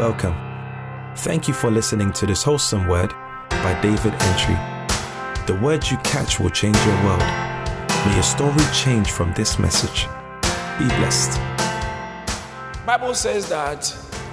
Welcome. 0.00 0.34
Thank 1.14 1.46
you 1.46 1.52
for 1.52 1.70
listening 1.70 2.10
to 2.14 2.24
this 2.24 2.42
wholesome 2.42 2.88
word 2.88 3.10
by 3.50 3.78
David 3.82 4.14
Antwi. 4.14 5.46
The 5.46 5.54
words 5.56 5.90
you 5.90 5.98
catch 5.98 6.40
will 6.40 6.48
change 6.48 6.78
your 6.86 7.04
world. 7.04 7.20
May 7.20 8.14
your 8.14 8.22
story 8.22 8.64
change 8.72 9.10
from 9.10 9.34
this 9.34 9.58
message. 9.58 10.06
Be 10.78 10.86
blessed. 10.96 11.38
Bible 12.86 13.12
says 13.12 13.50
that 13.50 13.84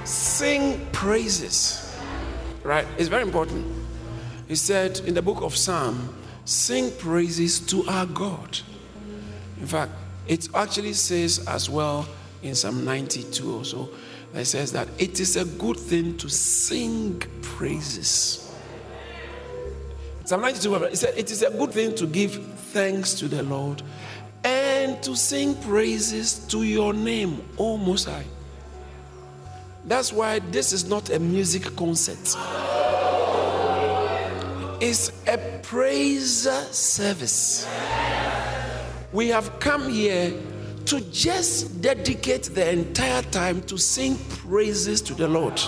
sing 0.05 0.87
praises. 0.93 1.93
Right? 2.63 2.87
It's 2.97 3.09
very 3.09 3.23
important. 3.23 3.65
He 4.47 4.55
said 4.55 5.01
in 5.01 5.15
the 5.15 5.21
book 5.21 5.41
of 5.41 5.53
Psalm, 5.53 6.15
sing 6.45 6.91
praises 6.91 7.59
to 7.67 7.85
our 7.89 8.05
God. 8.05 8.57
In 9.59 9.67
fact, 9.67 9.91
it 10.29 10.47
actually 10.55 10.93
says 10.93 11.45
as 11.45 11.69
well 11.69 12.07
in 12.41 12.55
Psalm 12.55 12.85
92 12.85 13.53
also, 13.53 13.89
it 14.33 14.45
says 14.45 14.71
that 14.73 14.87
it 14.97 15.19
is 15.19 15.35
a 15.35 15.45
good 15.45 15.77
thing 15.77 16.17
to 16.17 16.29
sing 16.29 17.21
praises. 17.41 18.43
Psalm 20.25 20.41
92, 20.41 20.75
it 20.75 20.97
said 20.97 21.13
it 21.17 21.31
is 21.31 21.41
a 21.41 21.49
good 21.51 21.71
thing 21.71 21.95
to 21.95 22.05
give 22.05 22.45
thanks 22.71 23.13
to 23.13 23.27
the 23.27 23.43
Lord 23.43 23.81
and 24.43 25.01
to 25.03 25.15
sing 25.15 25.55
praises 25.55 26.39
to 26.47 26.63
your 26.63 26.93
name, 26.93 27.41
O 27.57 27.77
Most 27.77 28.05
High. 28.05 28.25
That's 29.85 30.11
why 30.11 30.39
this 30.39 30.73
is 30.73 30.89
not 30.89 31.09
a 31.09 31.19
music 31.19 31.75
concert. 31.77 32.35
It's 34.81 35.11
a 35.27 35.37
praise 35.63 36.47
service. 36.71 37.67
We 39.13 39.29
have 39.29 39.59
come 39.59 39.89
here 39.89 40.33
to 40.87 41.01
just 41.11 41.81
dedicate 41.81 42.43
the 42.43 42.71
entire 42.71 43.21
time 43.23 43.61
to 43.63 43.77
sing 43.77 44.17
praises 44.29 45.01
to 45.01 45.13
the 45.13 45.27
Lord. 45.27 45.61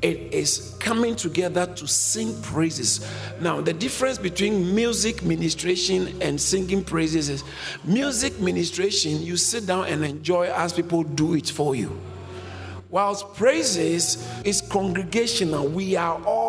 It 0.00 0.32
is 0.32 0.74
coming 0.80 1.14
together 1.14 1.66
to 1.66 1.86
sing 1.86 2.40
praises. 2.40 3.06
Now, 3.40 3.60
the 3.60 3.74
difference 3.74 4.16
between 4.16 4.74
music 4.74 5.22
ministration 5.22 6.20
and 6.22 6.40
singing 6.40 6.82
praises 6.82 7.28
is 7.28 7.44
music 7.84 8.40
ministration, 8.40 9.22
you 9.22 9.36
sit 9.36 9.66
down 9.66 9.86
and 9.86 10.02
enjoy 10.02 10.46
as 10.46 10.72
people 10.72 11.02
do 11.02 11.34
it 11.34 11.50
for 11.50 11.74
you. 11.74 11.98
Whilst 12.90 13.34
praises 13.34 14.26
is 14.44 14.60
congregational, 14.60 15.66
we 15.66 15.96
are 15.96 16.22
all 16.24 16.43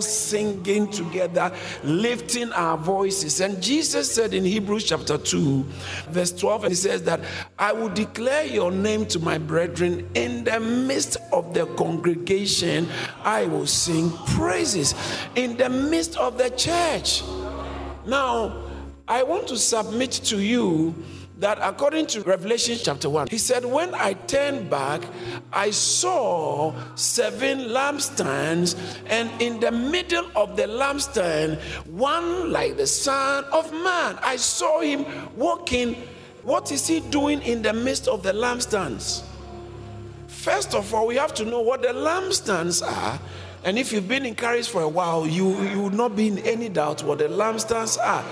singing 0.00 0.90
together, 0.90 1.52
lifting 1.84 2.52
our 2.52 2.76
voices. 2.76 3.40
And 3.40 3.62
Jesus 3.62 4.12
said 4.12 4.34
in 4.34 4.44
Hebrews 4.44 4.84
chapter 4.84 5.18
2, 5.18 5.62
verse 6.10 6.32
12, 6.32 6.64
and 6.64 6.70
he 6.72 6.76
says 6.76 7.02
that 7.04 7.20
I 7.58 7.72
will 7.72 7.88
declare 7.88 8.44
your 8.44 8.70
name 8.70 9.06
to 9.06 9.18
my 9.18 9.38
brethren 9.38 10.08
in 10.14 10.44
the 10.44 10.60
midst 10.60 11.16
of 11.32 11.54
the 11.54 11.66
congregation, 11.76 12.88
I 13.22 13.46
will 13.46 13.66
sing 13.66 14.10
praises 14.26 14.94
in 15.34 15.56
the 15.56 15.68
midst 15.68 16.16
of 16.16 16.38
the 16.38 16.50
church. 16.50 17.22
Now, 18.06 18.64
I 19.06 19.24
want 19.24 19.48
to 19.48 19.56
submit 19.56 20.12
to 20.12 20.40
you 20.40 20.94
that 21.40 21.58
according 21.62 22.06
to 22.06 22.20
Revelation 22.22 22.78
chapter 22.80 23.08
1, 23.08 23.28
he 23.28 23.38
said, 23.38 23.64
When 23.64 23.94
I 23.94 24.12
turned 24.12 24.68
back, 24.68 25.02
I 25.52 25.70
saw 25.70 26.74
seven 26.94 27.60
lampstands, 27.70 28.76
and 29.06 29.30
in 29.40 29.58
the 29.58 29.70
middle 29.70 30.26
of 30.36 30.56
the 30.56 30.64
lampstand, 30.64 31.58
one 31.86 32.52
like 32.52 32.76
the 32.76 32.86
Son 32.86 33.44
of 33.52 33.72
Man. 33.72 34.18
I 34.22 34.36
saw 34.36 34.80
him 34.80 35.06
walking. 35.36 35.96
What 36.42 36.72
is 36.72 36.86
he 36.86 37.00
doing 37.00 37.42
in 37.42 37.62
the 37.62 37.72
midst 37.72 38.06
of 38.06 38.22
the 38.22 38.32
lampstands? 38.32 39.22
First 40.26 40.74
of 40.74 40.94
all, 40.94 41.06
we 41.06 41.16
have 41.16 41.34
to 41.34 41.44
know 41.44 41.60
what 41.60 41.82
the 41.82 41.88
lampstands 41.88 42.82
are. 42.86 43.18
And 43.62 43.78
if 43.78 43.92
you've 43.92 44.08
been 44.08 44.22
in 44.22 44.30
encouraged 44.30 44.70
for 44.70 44.80
a 44.80 44.88
while, 44.88 45.26
you, 45.26 45.60
you 45.64 45.80
will 45.82 45.90
not 45.90 46.16
be 46.16 46.28
in 46.28 46.38
any 46.38 46.70
doubt 46.70 47.02
what 47.02 47.18
the 47.18 47.28
lampstands 47.28 47.98
are 47.98 48.24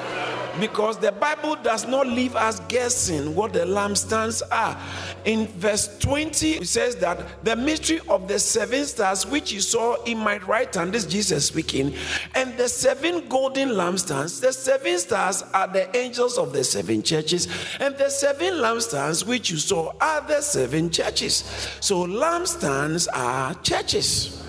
because 0.60 0.98
the 0.98 1.12
Bible 1.12 1.56
does 1.56 1.86
not 1.86 2.06
leave 2.06 2.36
us 2.36 2.60
guessing 2.68 3.34
what 3.34 3.52
the 3.52 3.60
lampstands 3.60 4.42
are. 4.50 4.78
In 5.24 5.46
verse 5.46 5.98
20, 5.98 6.52
it 6.52 6.68
says 6.68 6.96
that 6.96 7.44
the 7.44 7.56
mystery 7.56 8.00
of 8.08 8.28
the 8.28 8.38
seven 8.38 8.84
stars 8.84 9.26
which 9.26 9.52
you 9.52 9.60
saw 9.60 10.02
in 10.04 10.18
my 10.18 10.38
right 10.38 10.72
hand, 10.74 10.92
this 10.92 11.06
Jesus 11.06 11.46
speaking, 11.46 11.94
and 12.34 12.56
the 12.56 12.68
seven 12.68 13.28
golden 13.28 13.70
lampstands, 13.70 14.40
the 14.40 14.52
seven 14.52 14.98
stars 14.98 15.42
are 15.54 15.68
the 15.68 15.94
angels 15.96 16.38
of 16.38 16.52
the 16.52 16.64
seven 16.64 17.02
churches, 17.02 17.48
and 17.80 17.96
the 17.96 18.08
seven 18.10 18.54
lampstands 18.54 19.26
which 19.26 19.50
you 19.50 19.56
saw 19.56 19.92
are 20.00 20.20
the 20.22 20.40
seven 20.40 20.90
churches. 20.90 21.68
So, 21.80 22.06
lampstands 22.06 23.08
are 23.12 23.54
churches. 23.62 24.47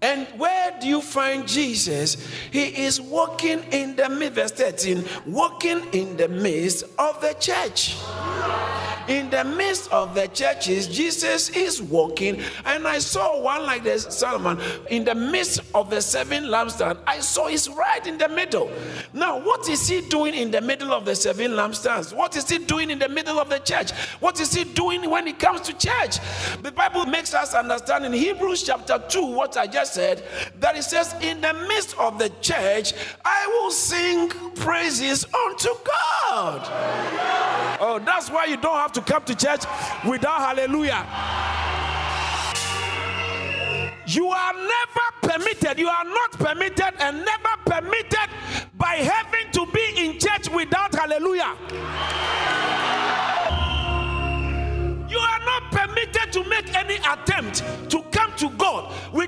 And 0.00 0.28
where 0.38 0.78
do 0.80 0.86
you 0.86 1.00
find 1.00 1.46
Jesus? 1.46 2.16
He 2.52 2.84
is 2.84 3.00
walking 3.00 3.64
in 3.72 3.96
the 3.96 4.08
midst, 4.08 4.34
verse 4.34 4.52
13, 4.52 5.04
walking 5.26 5.82
in 5.92 6.16
the 6.16 6.28
midst 6.28 6.84
of 6.98 7.20
the 7.20 7.34
church. 7.40 7.96
In 9.08 9.30
the 9.30 9.42
midst 9.42 9.90
of 9.90 10.14
the 10.14 10.26
churches, 10.28 10.86
Jesus 10.86 11.48
is 11.48 11.80
walking, 11.80 12.42
and 12.66 12.86
I 12.86 12.98
saw 12.98 13.40
one 13.40 13.62
like 13.62 13.82
this, 13.82 14.04
Solomon 14.10 14.60
in 14.90 15.04
the 15.04 15.14
midst 15.14 15.60
of 15.74 15.88
the 15.88 16.02
seven 16.02 16.44
lampstands. 16.44 16.98
I 17.06 17.20
saw 17.20 17.48
he's 17.48 17.70
right 17.70 18.06
in 18.06 18.18
the 18.18 18.28
middle. 18.28 18.70
Now, 19.14 19.40
what 19.40 19.66
is 19.70 19.88
he 19.88 20.02
doing 20.02 20.34
in 20.34 20.50
the 20.50 20.60
middle 20.60 20.92
of 20.92 21.06
the 21.06 21.16
seven 21.16 21.52
lampstands? 21.52 22.14
What 22.14 22.36
is 22.36 22.50
he 22.50 22.58
doing 22.58 22.90
in 22.90 22.98
the 22.98 23.08
middle 23.08 23.40
of 23.40 23.48
the 23.48 23.60
church? 23.60 23.92
What 24.20 24.40
is 24.40 24.52
he 24.52 24.64
doing 24.64 25.08
when 25.08 25.26
he 25.26 25.32
comes 25.32 25.62
to 25.62 25.72
church? 25.72 26.18
The 26.62 26.70
Bible 26.70 27.06
makes 27.06 27.32
us 27.32 27.54
understand 27.54 28.04
in 28.04 28.12
Hebrews 28.12 28.62
chapter 28.62 29.02
2 29.08 29.24
what 29.24 29.56
I 29.56 29.66
just 29.66 29.87
said 29.88 30.22
that 30.60 30.76
it 30.76 30.84
says, 30.84 31.14
In 31.20 31.40
the 31.40 31.52
midst 31.68 31.96
of 31.98 32.18
the 32.18 32.30
church, 32.40 32.94
I 33.24 33.46
will 33.48 33.70
sing 33.70 34.28
praises 34.54 35.24
unto 35.24 35.68
God. 35.84 36.62
Oh, 37.80 38.00
that's 38.04 38.30
why 38.30 38.46
you 38.46 38.56
don't 38.56 38.76
have 38.76 38.92
to 38.92 39.00
come 39.00 39.24
to 39.24 39.34
church 39.34 39.62
without 40.06 40.38
hallelujah. 40.38 41.06
You 44.06 44.28
are 44.28 44.54
never 44.54 45.06
permitted, 45.20 45.78
you 45.78 45.88
are 45.88 46.04
not 46.04 46.32
permitted, 46.32 46.94
and 46.98 47.24
never 47.24 47.56
permitted 47.66 48.30
by 48.78 48.94
heaven 48.96 49.52
to 49.52 49.66
be 49.66 49.92
in 49.96 50.18
church 50.18 50.48
without 50.50 50.94
hallelujah. 50.94 51.54
You 55.08 55.18
are 55.18 55.40
not 55.44 55.70
permitted 55.70 56.32
to 56.32 56.44
make 56.48 56.74
any 56.74 56.96
attempt 56.96 57.62
to 57.90 58.02
come 58.10 58.32
to 58.36 58.48
God 58.50 58.94
without 59.12 59.27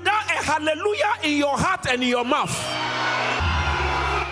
hallelujah 0.51 1.13
in 1.23 1.37
your 1.37 1.57
heart 1.57 1.87
and 1.87 2.03
in 2.03 2.09
your 2.09 2.25
mouth. 2.25 2.51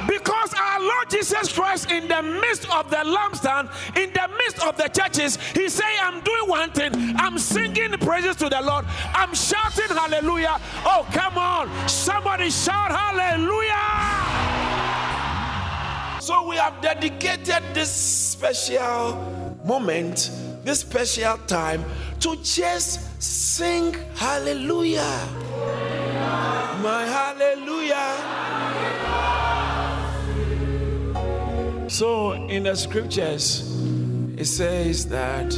Because 0.08 0.54
our 0.54 0.82
Lord 0.82 1.10
Jesus 1.10 1.54
Christ, 1.54 1.92
in 1.92 2.08
the 2.08 2.22
midst 2.22 2.70
of 2.74 2.90
the 2.90 2.98
lampstand, 2.98 3.70
in 3.96 4.12
the 4.12 4.28
midst 4.38 4.66
of 4.66 4.76
the 4.76 4.90
churches, 4.90 5.38
He 5.54 5.70
say, 5.70 5.86
I'm 6.02 6.20
doing 6.22 6.50
one 6.50 6.72
thing. 6.72 6.92
I'm 7.18 7.38
singing 7.38 7.92
praises 8.00 8.36
to 8.38 8.50
the 8.50 8.62
Lord. 8.62 8.86
I'm 9.14 9.34
shouting 9.34 9.96
hallelujah. 9.96 10.60
Oh, 10.84 11.08
come 11.14 11.38
on. 11.38 11.70
Somebody 11.88 12.50
shout 12.50 12.92
hallelujah. 12.92 13.76
So 16.22 16.50
we 16.50 16.58
have 16.58 16.82
dedicated 16.82 17.64
this 17.74 17.92
special 17.92 19.58
moment, 19.64 20.32
this 20.64 20.80
special 20.82 21.38
time, 21.48 21.86
to 22.20 22.36
just 22.44 23.22
sing 23.22 23.96
hallelujah. 24.16 25.49
My 26.82 27.06
hallelujah. 27.06 28.16
So 31.90 32.34
in 32.48 32.64
the 32.64 32.76
scriptures, 32.76 33.70
it 34.38 34.46
says 34.46 35.08
that 35.10 35.52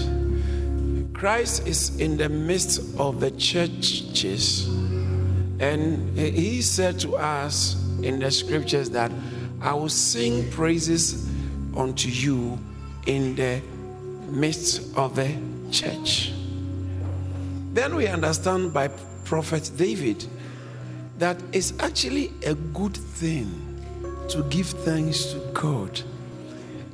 Christ 1.13 1.67
is 1.67 1.99
in 1.99 2.17
the 2.17 2.27
midst 2.27 2.99
of 2.99 3.19
the 3.19 3.29
churches. 3.31 4.67
And 5.59 6.17
he 6.17 6.63
said 6.63 6.99
to 7.01 7.17
us 7.17 7.75
in 8.01 8.17
the 8.17 8.31
scriptures 8.31 8.89
that 8.89 9.11
I 9.61 9.75
will 9.75 9.89
sing 9.89 10.49
praises 10.49 11.29
unto 11.77 12.09
you 12.09 12.57
in 13.05 13.35
the 13.35 13.61
midst 14.27 14.97
of 14.97 15.15
the 15.15 15.35
church. 15.69 16.33
Then 17.73 17.95
we 17.95 18.07
understand 18.07 18.73
by 18.73 18.87
Prophet 19.23 19.69
David 19.77 20.25
that 21.21 21.37
it's 21.51 21.71
actually 21.79 22.33
a 22.47 22.55
good 22.55 22.97
thing 22.97 23.47
to 24.27 24.41
give 24.49 24.65
thanks 24.65 25.25
to 25.25 25.37
God 25.53 26.01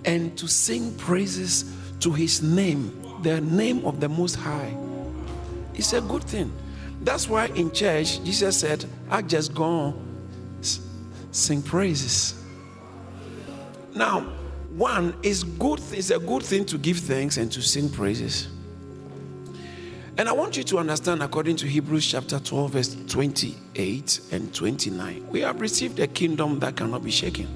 and 0.03 0.37
to 0.37 0.49
sing 0.49 0.93
praises 0.97 1.73
to 2.01 2.11
his 2.11 2.43
name, 2.43 2.91
the 3.23 3.39
name 3.39 3.85
of 3.85 4.01
the 4.01 4.09
Most 4.09 4.35
High. 4.35 4.75
It's 5.75 5.93
a 5.93 6.01
good 6.01 6.25
thing. 6.25 6.51
That's 7.03 7.29
why 7.29 7.45
in 7.55 7.71
church, 7.71 8.21
Jesus 8.25 8.59
said, 8.59 8.83
I 9.09 9.21
just 9.21 9.55
go 9.55 9.63
on, 9.63 10.17
sing 11.31 11.61
praises. 11.61 12.43
Now, 13.95 14.23
one 14.71 15.15
is 15.23 15.45
good, 15.45 15.79
it's 15.93 16.09
a 16.09 16.19
good 16.19 16.43
thing 16.43 16.65
to 16.65 16.77
give 16.77 16.97
thanks 16.97 17.37
and 17.37 17.49
to 17.53 17.61
sing 17.61 17.87
praises. 17.89 18.49
And 20.17 20.27
I 20.27 20.31
want 20.31 20.57
you 20.57 20.63
to 20.63 20.79
understand, 20.79 21.21
according 21.21 21.57
to 21.57 21.67
Hebrews 21.67 22.07
chapter 22.07 22.39
12, 22.39 22.71
verse 22.71 22.97
28 23.07 24.21
and 24.31 24.51
29, 24.51 25.27
we 25.29 25.41
have 25.41 25.61
received 25.61 25.99
a 25.99 26.07
kingdom 26.07 26.57
that 26.59 26.75
cannot 26.75 27.03
be 27.03 27.11
shaken. 27.11 27.47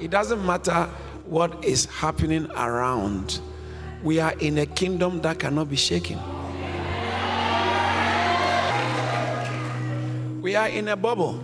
It 0.00 0.10
doesn't 0.10 0.44
matter 0.46 0.88
what 1.26 1.62
is 1.62 1.84
happening 1.84 2.50
around, 2.52 3.40
we 4.02 4.20
are 4.20 4.32
in 4.38 4.56
a 4.56 4.64
kingdom 4.64 5.20
that 5.20 5.38
cannot 5.38 5.68
be 5.68 5.76
shaken. 5.76 6.18
We 10.40 10.56
are 10.56 10.68
in 10.68 10.88
a 10.88 10.96
bubble. 10.96 11.42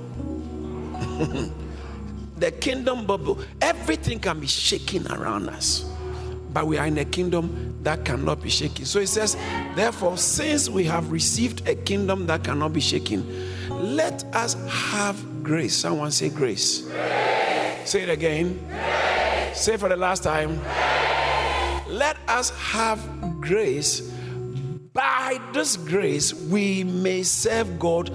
the 2.38 2.52
kingdom 2.52 3.04
bubble. 3.04 3.38
Everything 3.60 4.18
can 4.18 4.40
be 4.40 4.46
shaken 4.46 5.06
around 5.12 5.50
us 5.50 5.89
but 6.52 6.66
we 6.66 6.78
are 6.78 6.86
in 6.86 6.98
a 6.98 7.04
kingdom 7.04 7.78
that 7.82 8.04
cannot 8.04 8.42
be 8.42 8.50
shaken. 8.50 8.84
So 8.84 8.98
it 8.98 9.08
says, 9.08 9.36
therefore, 9.74 10.16
since 10.16 10.68
we 10.68 10.84
have 10.84 11.10
received 11.10 11.68
a 11.68 11.74
kingdom 11.74 12.26
that 12.26 12.44
cannot 12.44 12.72
be 12.72 12.80
shaken, 12.80 13.24
let 13.68 14.24
us 14.34 14.54
have 14.68 15.42
grace. 15.42 15.76
Someone 15.76 16.10
say 16.10 16.28
grace. 16.28 16.82
grace. 16.82 17.88
Say 17.88 18.02
it 18.02 18.10
again. 18.10 18.58
Grace. 18.68 19.60
Say 19.60 19.76
for 19.76 19.88
the 19.88 19.96
last 19.96 20.22
time. 20.22 20.58
Grace. 20.58 21.86
Let 21.88 22.16
us 22.28 22.50
have 22.50 23.00
grace. 23.40 24.00
By 24.92 25.40
this 25.52 25.76
grace, 25.76 26.32
we 26.34 26.84
may 26.84 27.22
serve 27.22 27.78
God 27.78 28.12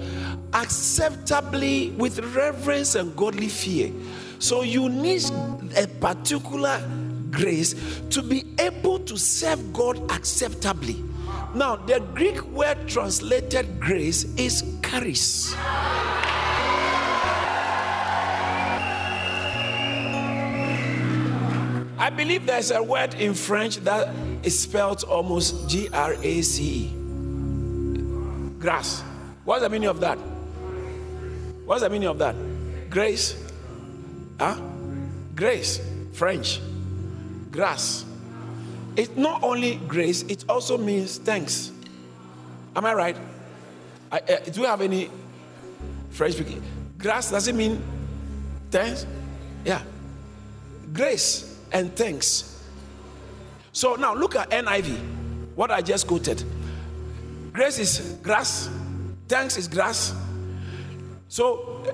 acceptably 0.52 1.90
with 1.90 2.18
reverence 2.34 2.94
and 2.94 3.14
godly 3.16 3.48
fear. 3.48 3.92
So 4.38 4.62
you 4.62 4.88
need 4.88 5.24
a 5.76 5.86
particular 6.00 6.78
grace 7.30 7.74
to 8.10 8.22
be 8.22 8.44
able 8.58 8.98
to 9.00 9.16
serve 9.16 9.72
God 9.72 10.10
acceptably. 10.10 11.02
Now, 11.54 11.76
the 11.76 12.00
Greek 12.14 12.42
word 12.48 12.86
translated 12.86 13.80
grace 13.80 14.24
is 14.36 14.62
charis. 14.82 15.54
I 21.98 22.10
believe 22.10 22.46
there's 22.46 22.70
a 22.70 22.82
word 22.82 23.14
in 23.14 23.34
French 23.34 23.78
that 23.78 24.14
is 24.42 24.58
spelled 24.58 25.02
almost 25.04 25.68
G 25.68 25.88
R 25.92 26.14
A 26.22 26.42
C 26.42 26.62
E. 26.62 26.92
Grace. 28.58 29.02
What's 29.44 29.62
the 29.62 29.70
meaning 29.70 29.88
of 29.88 30.00
that? 30.00 30.18
What's 31.64 31.82
the 31.82 31.90
meaning 31.90 32.08
of 32.08 32.18
that? 32.18 32.36
Grace. 32.90 33.34
Huh? 34.38 34.60
Grace. 35.34 35.80
French 36.12 36.60
grass. 37.50 38.04
It's 38.96 39.14
not 39.16 39.42
only 39.42 39.76
grace, 39.88 40.22
it 40.22 40.44
also 40.48 40.78
means 40.78 41.18
thanks. 41.18 41.70
Am 42.74 42.84
I 42.84 42.94
right? 42.94 43.16
I, 44.10 44.18
uh, 44.18 44.38
do 44.50 44.60
you 44.60 44.66
have 44.66 44.80
any 44.80 45.10
French 46.10 46.34
speaking? 46.34 46.62
Grass 46.98 47.30
does 47.30 47.48
it 47.48 47.54
mean 47.54 47.82
thanks? 48.70 49.06
Yeah. 49.64 49.82
Grace 50.92 51.58
and 51.72 51.94
thanks. 51.94 52.64
So 53.72 53.96
now 53.96 54.14
look 54.14 54.36
at 54.36 54.50
NIV, 54.50 54.98
what 55.54 55.70
I 55.70 55.82
just 55.82 56.06
quoted. 56.06 56.42
Grace 57.52 57.78
is 57.78 58.18
grass, 58.22 58.70
thanks 59.28 59.58
is 59.58 59.68
grass. 59.68 60.14
So, 61.28 61.84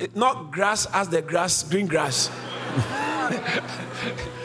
uh, 0.00 0.06
not 0.14 0.50
grass 0.50 0.86
as 0.92 1.08
the 1.08 1.22
grass, 1.22 1.62
green 1.62 1.86
grass. 1.86 2.30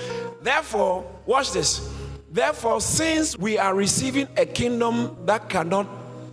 Therefore, 0.43 1.09
watch 1.25 1.53
this. 1.53 1.89
Therefore, 2.29 2.81
since 2.81 3.37
we 3.37 3.57
are 3.57 3.73
receiving 3.73 4.27
a 4.37 4.45
kingdom 4.45 5.15
that 5.25 5.49
cannot 5.49 5.87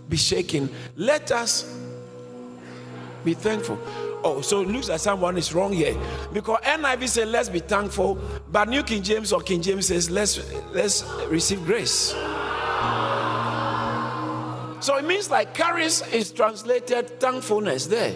be 0.09 0.17
shaken, 0.17 0.69
let 0.97 1.31
us 1.31 1.73
be 3.23 3.33
thankful. 3.33 3.79
Oh, 4.23 4.41
so 4.41 4.61
it 4.61 4.67
looks 4.67 4.89
like 4.89 4.99
someone 4.99 5.37
is 5.37 5.53
wrong 5.53 5.71
here. 5.73 5.97
Because 6.33 6.59
NIV 6.63 7.07
says 7.07 7.27
let's 7.29 7.49
be 7.49 7.59
thankful, 7.59 8.19
but 8.51 8.67
New 8.67 8.83
King 8.83 9.01
James 9.01 9.31
or 9.31 9.41
King 9.41 9.61
James 9.61 9.87
says 9.87 10.11
let's 10.11 10.39
let's 10.73 11.03
receive 11.27 11.63
grace. 11.65 12.11
So 14.81 14.97
it 14.97 15.05
means 15.05 15.29
like 15.29 15.53
charis 15.53 16.01
is 16.11 16.31
translated 16.31 17.19
thankfulness 17.19 17.87
there. 17.87 18.15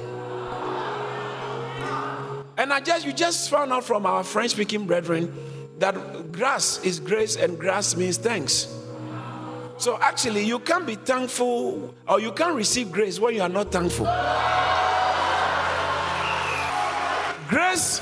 And 2.58 2.74
I 2.74 2.82
just 2.82 3.06
you 3.06 3.14
just 3.14 3.50
found 3.50 3.72
out 3.72 3.84
from 3.84 4.06
our 4.06 4.24
French 4.24 4.52
speaking 4.52 4.86
brethren 4.86 5.34
that 5.80 6.32
grass 6.32 6.80
is 6.84 7.00
grace 7.00 7.36
and 7.36 7.60
grass 7.60 7.96
means 7.96 8.18
thanks. 8.18 8.68
So 9.78 9.98
actually, 10.02 10.46
you 10.46 10.60
can't 10.60 10.86
be 10.86 10.96
thankful 10.96 11.94
or 12.08 12.20
you 12.20 12.32
can't 12.32 12.56
receive 12.56 12.92
grace 12.92 13.20
when 13.20 13.36
you 13.36 13.42
are 13.42 13.50
not 13.50 13.72
thankful. 13.72 14.06
Grace 17.50 18.02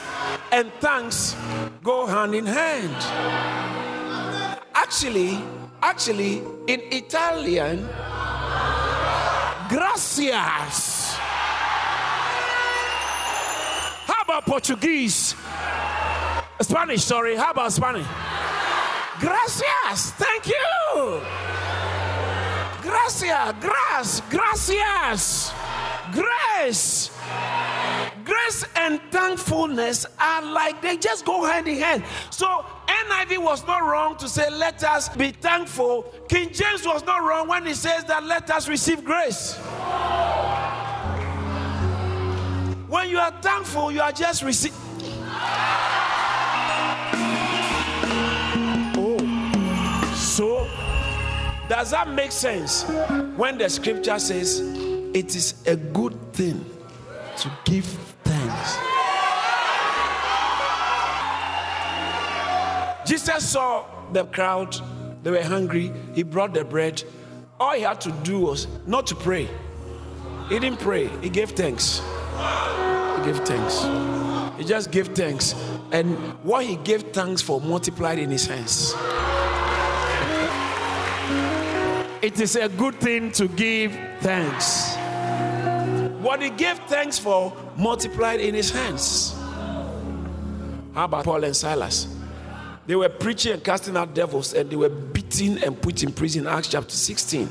and 0.51 0.71
thanks 0.79 1.35
go 1.83 2.05
hand 2.05 2.35
in 2.35 2.45
hand. 2.45 2.95
Actually, 4.75 5.39
actually, 5.81 6.43
in 6.67 6.81
Italian, 6.91 7.87
gracias. 9.67 11.15
How 14.05 14.21
about 14.23 14.45
Portuguese? 14.45 15.35
Spanish, 16.63 17.04
sorry. 17.04 17.36
How 17.36 17.51
about 17.51 17.71
Spanish? 17.71 18.07
Gracias. 19.19 20.12
Thank 20.12 20.48
you. 20.48 21.21
Gracias. 22.81 23.56
Gracias. 23.60 24.21
Gracias. 24.30 25.54
Grace. 26.13 27.12
Grace 28.24 28.65
and 28.75 29.01
thankfulness 29.12 30.06
are 30.19 30.42
like 30.42 30.81
they 30.81 30.98
just 30.98 31.25
go 31.25 31.44
hand 31.44 31.68
in 31.68 31.77
hand. 31.77 32.04
So 32.30 32.65
NIV 32.88 33.39
was 33.39 33.65
not 33.65 33.83
wrong 33.83 34.15
to 34.18 34.30
say, 34.30 34.50
let 34.50 34.83
us 34.83 35.10
be 35.10 35.31
thankful. 35.31 36.04
King 36.30 36.51
James 36.54 36.86
was 36.86 37.06
not 37.06 37.24
wrong 37.24 37.48
when 37.48 37.65
he 37.65 37.74
says 37.74 38.04
that 38.06 38.24
let 38.24 38.50
us 38.50 38.68
receive 38.68 39.04
grace. 39.04 39.56
When 42.88 43.10
you 43.10 43.18
are 43.18 43.31
thankful, 43.42 43.92
you 43.92 44.01
are 44.01 44.12
just 44.12 44.44
receiving. 44.44 44.82
Does 51.83 51.91
that 51.91 52.07
make 52.07 52.31
sense 52.31 52.83
when 53.35 53.57
the 53.57 53.68
scripture 53.68 54.17
says 54.17 54.62
it 54.62 55.36
is 55.36 55.53
a 55.67 55.75
good 55.75 56.17
thing 56.31 56.65
to 57.36 57.51
give 57.65 57.84
thanks? 58.24 58.77
Jesus 63.05 63.50
saw 63.50 63.84
the 64.13 64.24
crowd, 64.24 64.74
they 65.24 65.31
were 65.31 65.43
hungry, 65.43 65.91
he 66.13 66.24
brought 66.24 66.53
the 66.53 66.63
bread. 66.63 67.03
All 67.60 67.74
he 67.74 67.81
had 67.81 68.00
to 68.00 68.13
do 68.24 68.39
was 68.39 68.69
not 68.88 69.05
to 69.07 69.15
pray. 69.15 69.50
He 70.48 70.60
didn't 70.60 70.79
pray, 70.79 71.07
he 71.19 71.27
gave 71.27 71.50
thanks. 71.50 72.00
He 72.00 73.25
gave 73.25 73.39
thanks. 73.39 74.57
He 74.57 74.63
just 74.63 74.89
gave 74.89 75.10
thanks. 75.10 75.53
And 75.91 76.15
what 76.46 76.63
he 76.63 76.77
gave 76.77 77.12
thanks 77.12 77.41
for 77.41 77.60
multiplied 77.60 78.19
in 78.19 78.31
his 78.31 78.46
hands. 78.46 78.93
It 82.24 82.39
is 82.39 82.56
a 82.56 82.70
good 82.70 82.96
thing 83.01 83.34
to 83.34 83.50
give 83.50 83.92
thanks. 84.22 84.96
What 86.24 86.42
he 86.42 86.51
gave 86.51 86.80
thanks 86.88 87.20
for 87.20 87.51
multiplied 87.75 88.39
in 88.39 88.56
his 88.56 88.72
hands. 88.72 89.34
How 90.94 91.03
about 91.03 91.25
Paul 91.25 91.44
and 91.44 91.53
Silas? 91.53 92.08
They 92.88 92.96
were 92.96 93.10
preaching 93.10 93.51
and 93.51 93.62
casting 93.62 93.98
out 93.98 94.13
devils, 94.13 94.53
and 94.53 94.70
they 94.70 94.77
were 94.77 94.88
beaten 94.88 95.62
and 95.65 95.82
put 95.82 96.01
in 96.01 96.13
prison. 96.13 96.48
Acts 96.48 96.70
chapter 96.70 96.96
16 96.96 97.50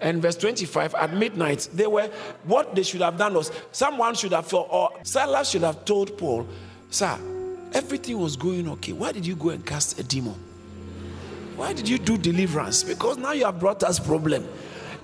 and 0.00 0.22
verse 0.22 0.36
25 0.36 0.94
at 0.94 1.12
midnight 1.12 1.68
they 1.74 1.86
were 1.88 2.08
what 2.44 2.74
they 2.76 2.84
should 2.84 3.02
have 3.02 3.18
done 3.18 3.34
was 3.34 3.50
someone 3.70 4.14
should 4.14 4.32
have 4.32 4.46
thought 4.46 4.66
or 4.70 4.88
silas 5.02 5.50
should 5.50 5.60
have 5.60 5.84
told 5.84 6.16
paul 6.16 6.48
sir 6.88 7.18
everything 7.74 8.18
was 8.18 8.34
going 8.34 8.66
okay 8.66 8.92
why 8.94 9.12
did 9.12 9.26
you 9.26 9.36
go 9.36 9.50
and 9.50 9.66
cast 9.66 10.00
a 10.00 10.02
demon 10.02 10.34
why 11.60 11.74
did 11.74 11.86
you 11.86 11.98
do 11.98 12.16
deliverance? 12.16 12.82
Because 12.82 13.18
now 13.18 13.32
you 13.32 13.44
have 13.44 13.60
brought 13.60 13.82
us 13.82 13.98
problem. 13.98 14.48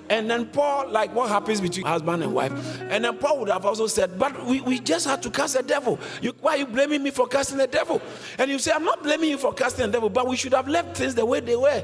And 0.08 0.30
then 0.30 0.46
Paul, 0.46 0.88
like 0.88 1.14
what 1.14 1.28
happens 1.28 1.60
between 1.60 1.84
husband 1.84 2.22
and 2.22 2.32
wife. 2.32 2.80
And 2.80 3.04
then 3.04 3.18
Paul 3.18 3.40
would 3.40 3.50
have 3.50 3.66
also 3.66 3.86
said, 3.86 4.18
But 4.18 4.46
we, 4.46 4.62
we 4.62 4.78
just 4.78 5.06
had 5.06 5.22
to 5.24 5.30
cast 5.30 5.54
the 5.54 5.62
devil. 5.62 5.98
You, 6.22 6.32
why 6.40 6.52
are 6.52 6.56
you 6.56 6.66
blaming 6.66 7.02
me 7.02 7.10
for 7.10 7.26
casting 7.26 7.58
the 7.58 7.66
devil? 7.66 8.00
And 8.38 8.50
you 8.50 8.58
say, 8.58 8.72
I'm 8.72 8.84
not 8.84 9.02
blaming 9.02 9.28
you 9.28 9.36
for 9.36 9.52
casting 9.52 9.84
the 9.84 9.92
devil, 9.92 10.08
but 10.08 10.26
we 10.26 10.34
should 10.36 10.54
have 10.54 10.66
left 10.66 10.96
things 10.96 11.14
the 11.14 11.26
way 11.26 11.40
they 11.40 11.56
were. 11.56 11.82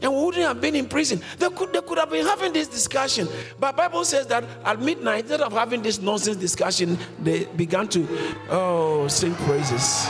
And 0.00 0.10
we 0.10 0.24
wouldn't 0.24 0.44
have 0.44 0.58
been 0.58 0.74
in 0.74 0.88
prison. 0.88 1.20
They 1.38 1.50
could, 1.50 1.74
they 1.74 1.82
could 1.82 1.98
have 1.98 2.08
been 2.08 2.24
having 2.24 2.54
this 2.54 2.68
discussion. 2.68 3.28
But 3.60 3.76
Bible 3.76 4.06
says 4.06 4.26
that 4.28 4.42
at 4.64 4.80
midnight, 4.80 5.20
instead 5.20 5.42
of 5.42 5.52
having 5.52 5.82
this 5.82 6.00
nonsense 6.00 6.38
discussion, 6.38 6.96
they 7.20 7.44
began 7.44 7.88
to 7.88 8.08
oh 8.48 9.06
sing 9.08 9.34
praises. 9.34 10.08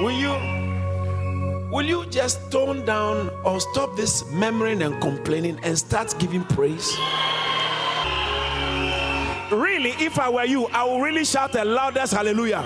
Will 0.00 0.10
you 0.10 0.34
will 1.70 1.86
you 1.86 2.04
just 2.06 2.50
tone 2.50 2.84
down 2.84 3.30
or 3.44 3.60
stop 3.60 3.94
this 3.94 4.28
murmuring 4.32 4.82
and 4.82 5.00
complaining 5.00 5.60
and 5.62 5.78
start 5.78 6.12
giving 6.18 6.42
praise? 6.42 6.96
Really, 9.52 9.90
if 10.04 10.18
I 10.18 10.28
were 10.28 10.44
you, 10.44 10.66
I 10.72 10.84
would 10.84 11.00
really 11.00 11.24
shout 11.24 11.52
the 11.52 11.64
loudest 11.64 12.12
hallelujah. 12.12 12.62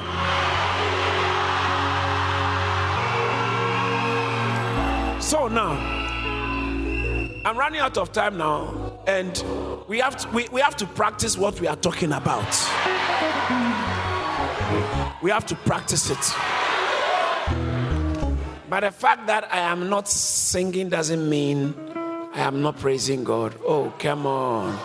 So 5.20 5.48
now, 5.48 5.72
I'm 7.44 7.58
running 7.58 7.80
out 7.80 7.98
of 7.98 8.10
time 8.12 8.38
now, 8.38 8.98
and 9.06 9.44
we 9.86 9.98
have 9.98 10.16
to, 10.16 10.28
we, 10.30 10.48
we 10.48 10.62
have 10.62 10.76
to 10.76 10.86
practice 10.86 11.36
what 11.36 11.60
we 11.60 11.66
are 11.66 11.76
talking 11.76 12.12
about. 12.12 12.48
We 15.20 15.30
have 15.30 15.44
to 15.46 15.54
practice 15.54 16.08
it. 16.08 16.57
But 18.68 18.80
the 18.80 18.90
fact 18.90 19.26
that 19.26 19.52
I 19.52 19.60
am 19.60 19.88
not 19.88 20.08
singing 20.08 20.88
doesn't 20.88 21.28
mean 21.28 21.74
I 22.34 22.40
am 22.40 22.60
not 22.60 22.78
praising 22.78 23.24
God. 23.24 23.54
Oh, 23.66 23.92
come 23.98 24.26
on. 24.26 24.78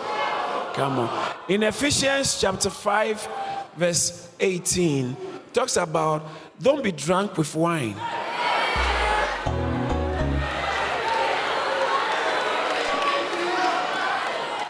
Come 0.73 0.99
on. 0.99 1.35
In 1.49 1.63
Ephesians 1.63 2.39
chapter 2.39 2.69
5, 2.69 3.27
verse 3.75 4.29
18, 4.39 5.17
talks 5.51 5.77
about 5.77 6.25
don't 6.61 6.83
be 6.83 6.91
drunk 6.91 7.37
with 7.37 7.53
wine. 7.55 7.95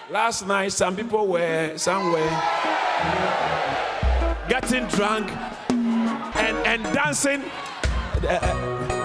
Last 0.10 0.48
night, 0.48 0.72
some 0.72 0.96
people 0.96 1.28
were 1.28 1.78
somewhere 1.78 2.30
Getting 4.50 4.86
drunk 4.88 5.32
and, 5.70 6.58
and 6.68 6.84
dancing. 6.94 7.42
Uh, 8.24 8.28
uh, 8.28 9.03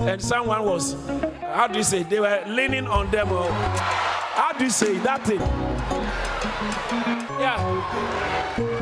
and 0.00 0.22
someone 0.22 0.64
was, 0.64 0.96
how 1.40 1.66
do 1.66 1.78
you 1.78 1.84
say, 1.84 2.02
they 2.02 2.20
were 2.20 2.42
leaning 2.46 2.86
on 2.86 3.10
them. 3.10 3.32
Or, 3.32 3.50
how 3.50 4.52
do 4.52 4.64
you 4.64 4.70
say 4.70 4.98
that 4.98 5.24
thing? 5.26 5.40
Yeah. 7.40 7.58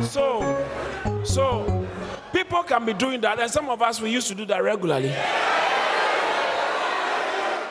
So, 0.02 0.42
so 1.24 1.86
people 2.32 2.62
can 2.62 2.84
be 2.84 2.92
doing 2.92 3.20
that, 3.22 3.38
and 3.40 3.50
some 3.50 3.68
of 3.68 3.82
us 3.82 4.00
we 4.00 4.10
used 4.10 4.28
to 4.28 4.34
do 4.34 4.44
that 4.46 4.62
regularly. 4.62 5.12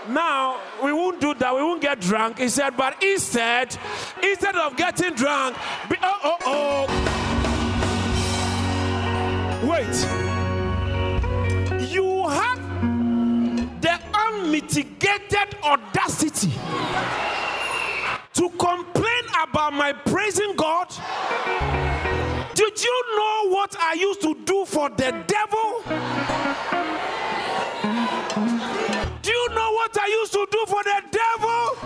Now 0.07 0.59
we 0.83 0.93
won't 0.93 1.19
do 1.19 1.33
that. 1.33 1.55
We 1.55 1.61
won't 1.63 1.81
get 1.81 1.99
drunk. 1.99 2.37
He 2.39 2.49
said, 2.49 2.77
but 2.77 3.03
instead, 3.03 3.75
instead 4.21 4.55
of 4.55 4.77
getting 4.77 5.13
drunk, 5.15 5.55
oh 6.03 6.19
oh 6.23 6.37
oh. 6.45 6.87
Wait. 9.67 10.24
Unmitigated 14.55 15.55
audacity 15.63 16.51
to 18.33 18.49
complain 18.57 19.23
about 19.43 19.73
my 19.73 19.93
praising 19.93 20.55
God. 20.55 20.89
Did 22.53 22.83
you 22.83 23.03
know 23.17 23.49
what 23.49 23.75
I 23.79 23.93
used 23.99 24.21
to 24.21 24.35
do 24.45 24.65
for 24.65 24.89
the 24.89 25.11
devil? 25.27 25.83
Do 29.21 29.31
you 29.31 29.49
know 29.49 29.71
what 29.73 29.97
I 29.99 30.07
used 30.21 30.33
to 30.33 30.47
do 30.51 30.65
for 30.67 30.83
the 30.83 31.01
devil? 31.11 31.77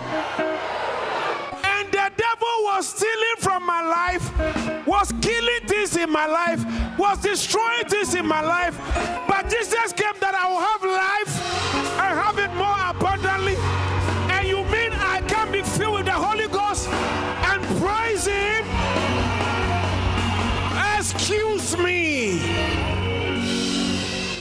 And 1.64 1.88
the 1.90 2.10
devil 2.16 2.54
was 2.64 2.88
stealing 2.88 3.38
from 3.38 3.66
my 3.66 3.82
life, 3.82 4.86
was 4.86 5.12
killing 5.20 5.66
things 5.66 5.96
in 5.96 6.10
my 6.10 6.26
life, 6.26 6.64
was 6.98 7.18
destroying 7.18 7.84
things 7.86 8.14
in 8.14 8.26
my 8.26 8.40
life. 8.40 8.78
But 9.28 9.48
Jesus 9.48 9.92
came 9.92 10.14
that 10.20 10.34
I 10.34 10.48
will 10.50 10.60
have 10.60 10.82
life 10.82 11.29
Excuse 21.30 21.78
me. 21.78 22.40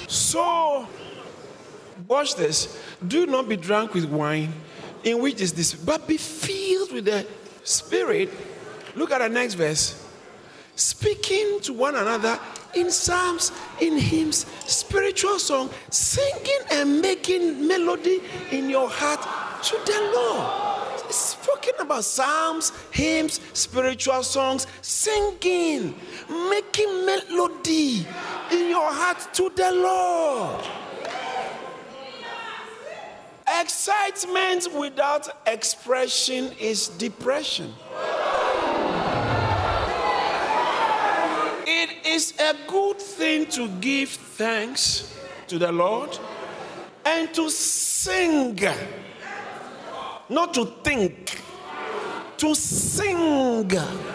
So, 0.07 0.87
watch 2.07 2.33
this. 2.33 2.81
Do 3.07 3.27
not 3.27 3.47
be 3.47 3.57
drunk 3.57 3.93
with 3.93 4.05
wine, 4.05 4.51
in 5.03 5.21
which 5.21 5.39
is 5.39 5.53
this, 5.53 5.75
but 5.75 6.07
be 6.07 6.17
filled 6.17 6.91
with 6.91 7.05
the 7.05 7.27
Spirit. 7.63 8.31
Look 8.95 9.11
at 9.11 9.19
the 9.19 9.29
next 9.29 9.53
verse. 9.53 10.03
Speaking 10.75 11.59
to 11.61 11.73
one 11.73 11.95
another 11.95 12.39
in 12.73 12.89
psalms, 12.89 13.51
in 13.79 13.95
hymns, 13.95 14.47
spiritual 14.65 15.37
song, 15.37 15.69
singing 15.91 16.65
and 16.71 17.01
making 17.01 17.67
melody 17.67 18.19
in 18.49 18.67
your 18.67 18.89
heart 18.89 19.21
to 19.63 19.77
the 19.85 20.11
Lord. 20.15 20.78
Spoken 21.61 21.81
about 21.81 22.03
psalms, 22.05 22.71
hymns, 22.91 23.41
spiritual 23.51 24.23
songs, 24.23 24.65
singing, 24.81 25.93
making 26.49 27.05
melody 27.05 28.05
in 28.51 28.69
your 28.69 28.89
heart 28.89 29.33
to 29.33 29.51
the 29.53 29.71
Lord. 29.71 30.63
Excitement 33.59 34.73
without 34.73 35.27
expression 35.47 36.51
is 36.59 36.87
depression. 36.87 37.73
It 41.67 42.05
is 42.05 42.33
a 42.39 42.55
good 42.67 42.99
thing 43.01 43.47
to 43.47 43.67
give 43.81 44.09
thanks 44.09 45.13
to 45.47 45.59
the 45.59 45.73
Lord 45.73 46.17
and 47.03 47.33
to 47.33 47.49
sing, 47.49 48.57
not 50.29 50.53
to 50.53 50.65
think, 50.83 51.41
to 52.37 52.55
sing 52.55 53.69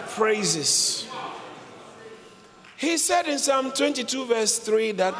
praises. 0.09 1.07
He 2.77 2.97
said 2.97 3.27
in 3.27 3.39
Psalm 3.39 3.71
22, 3.71 4.25
verse 4.25 4.59
3, 4.59 4.91
that 4.93 5.15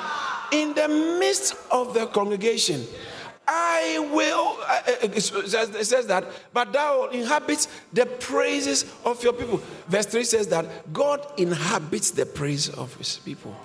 in 0.51 0.73
the 0.73 0.87
midst 0.87 1.55
of 1.71 1.93
the 1.93 2.07
congregation, 2.07 2.85
I 3.47 3.99
will, 4.11 4.57
uh, 4.67 4.81
it 5.15 5.21
says, 5.21 5.69
it 5.69 5.85
says 5.85 6.07
that, 6.07 6.25
but 6.51 6.73
thou 6.73 7.05
inhabits 7.09 7.67
the 7.93 8.05
praises 8.05 8.85
of 9.05 9.23
your 9.23 9.33
people. 9.33 9.61
Verse 9.87 10.07
3 10.07 10.23
says 10.23 10.47
that 10.47 10.91
God 10.91 11.25
inhabits 11.37 12.11
the 12.11 12.25
praise 12.25 12.69
of 12.69 12.95
his 12.95 13.17
people. 13.17 13.55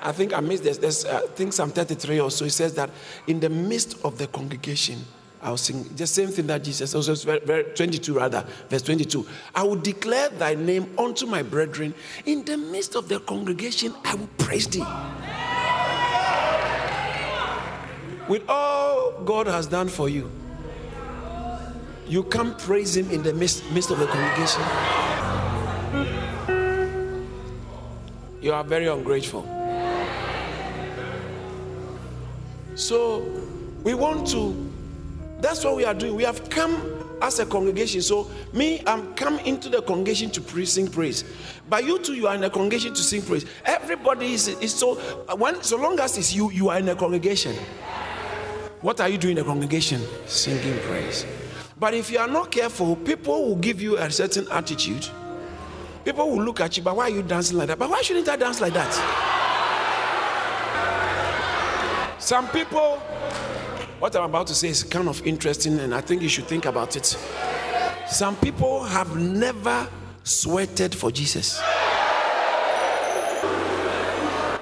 I 0.00 0.12
think 0.12 0.34
I 0.34 0.40
missed 0.40 0.62
this. 0.62 0.78
There's, 0.78 1.04
uh, 1.04 1.22
I 1.24 1.26
think 1.28 1.54
Psalm 1.54 1.70
33 1.70 2.18
also, 2.20 2.44
it 2.44 2.50
says 2.50 2.74
that 2.74 2.90
in 3.26 3.40
the 3.40 3.48
midst 3.48 4.04
of 4.04 4.18
the 4.18 4.26
congregation, 4.26 5.02
I'll 5.44 5.56
sing 5.56 5.84
the 5.94 6.06
same 6.06 6.28
thing 6.28 6.46
that 6.48 6.64
Jesus 6.64 6.94
also 6.94 7.14
very, 7.14 7.64
22 7.64 8.14
rather 8.14 8.44
verse 8.68 8.82
22 8.82 9.26
I 9.54 9.62
will 9.62 9.76
declare 9.76 10.30
thy 10.30 10.54
name 10.54 10.92
unto 10.98 11.26
my 11.26 11.42
brethren 11.42 11.94
in 12.24 12.44
the 12.44 12.56
midst 12.56 12.96
of 12.96 13.08
the 13.08 13.20
congregation 13.20 13.94
I 14.04 14.14
will 14.14 14.28
praise 14.38 14.66
thee 14.66 14.84
with 18.28 18.48
all 18.48 19.12
God 19.24 19.46
has 19.46 19.66
done 19.66 19.88
for 19.88 20.08
you, 20.08 20.30
you 22.06 22.22
can't 22.24 22.58
praise 22.58 22.96
Him 22.96 23.10
in 23.10 23.22
the 23.22 23.32
midst, 23.32 23.70
midst 23.72 23.90
of 23.90 23.98
the 23.98 24.06
congregation. 24.06 24.62
You 28.40 28.52
are 28.52 28.64
very 28.64 28.86
ungrateful. 28.86 29.42
So, 32.74 33.20
we 33.84 33.94
want 33.94 34.26
to, 34.28 34.63
that's 35.40 35.64
what 35.64 35.76
we 35.76 35.84
are 35.84 35.94
doing. 35.94 36.14
We 36.14 36.22
have 36.24 36.48
come 36.50 37.04
as 37.20 37.38
a 37.38 37.46
congregation. 37.46 38.02
So, 38.02 38.30
me, 38.52 38.82
I'm 38.86 39.14
come 39.14 39.38
into 39.40 39.68
the 39.68 39.82
congregation 39.82 40.30
to 40.30 40.66
sing 40.66 40.88
praise. 40.88 41.24
But 41.68 41.84
you 41.84 41.98
too, 41.98 42.14
you 42.14 42.26
are 42.28 42.34
in 42.34 42.44
a 42.44 42.50
congregation 42.50 42.94
to 42.94 43.02
sing 43.02 43.22
praise. 43.22 43.46
Everybody 43.64 44.34
is, 44.34 44.48
is 44.48 44.74
so, 44.74 44.98
uh, 45.28 45.36
when, 45.36 45.62
so 45.62 45.76
long 45.76 45.98
as 46.00 46.18
it's 46.18 46.34
you, 46.34 46.50
you 46.50 46.68
are 46.68 46.78
in 46.78 46.88
a 46.88 46.94
congregation. 46.94 47.56
What 48.80 49.00
are 49.00 49.08
you 49.08 49.16
doing 49.16 49.38
in 49.38 49.44
the 49.44 49.48
congregation? 49.48 50.02
Singing 50.26 50.78
praise. 50.80 51.24
But 51.78 51.94
if 51.94 52.10
you 52.10 52.18
are 52.18 52.28
not 52.28 52.50
careful, 52.50 52.96
people 52.96 53.48
will 53.48 53.56
give 53.56 53.80
you 53.80 53.96
a 53.96 54.10
certain 54.10 54.46
attitude. 54.50 55.08
People 56.04 56.30
will 56.30 56.42
look 56.42 56.60
at 56.60 56.76
you, 56.76 56.82
but 56.82 56.94
why 56.94 57.04
are 57.04 57.10
you 57.10 57.22
dancing 57.22 57.56
like 57.56 57.68
that? 57.68 57.78
But 57.78 57.88
why 57.88 58.02
shouldn't 58.02 58.28
I 58.28 58.36
dance 58.36 58.60
like 58.60 58.74
that? 58.74 58.92
Some 62.18 62.48
people, 62.48 63.02
what 64.04 64.14
I'm 64.16 64.24
about 64.24 64.46
to 64.48 64.54
say 64.54 64.68
is 64.68 64.82
kind 64.82 65.08
of 65.08 65.26
interesting, 65.26 65.78
and 65.80 65.94
I 65.94 66.02
think 66.02 66.20
you 66.20 66.28
should 66.28 66.44
think 66.44 66.66
about 66.66 66.94
it. 66.94 67.06
Some 68.06 68.36
people 68.36 68.84
have 68.84 69.16
never 69.16 69.88
sweated 70.24 70.94
for 70.94 71.10
Jesus. 71.10 71.58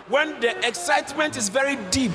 When 0.07 0.39
the 0.39 0.55
excitement 0.65 1.37
is 1.37 1.49
very 1.49 1.75
deep, 1.91 2.13